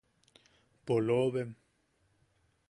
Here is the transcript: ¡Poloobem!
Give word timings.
¡Poloobem! 0.85 1.49